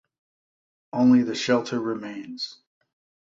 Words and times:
Only 0.93 1.21
the 1.21 1.35
shelter 1.35 1.79
remains. 1.79 2.57